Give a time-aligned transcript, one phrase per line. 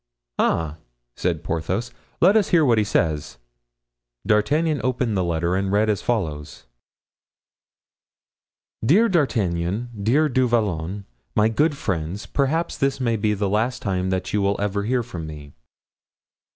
[0.39, 0.77] "Ah!"
[1.15, 1.91] said Porthos,
[2.21, 3.37] "let us hear what he says."
[4.25, 6.65] D'Artagnan opened the letter and read as follows:
[8.83, 14.09] "Dear D'Artagnan, dear Du Vallon, my good friends, perhaps this may be the last time
[14.09, 15.53] that you will ever hear from me.